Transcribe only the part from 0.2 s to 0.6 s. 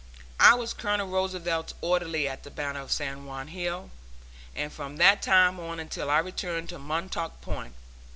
I